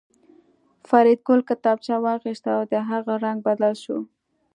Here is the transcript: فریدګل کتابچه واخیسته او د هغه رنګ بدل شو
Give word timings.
فریدګل 0.87 1.39
کتابچه 1.49 1.95
واخیسته 2.05 2.49
او 2.57 2.63
د 2.71 2.73
هغه 2.89 3.13
رنګ 3.23 3.37
بدل 3.47 3.73
شو 3.83 3.97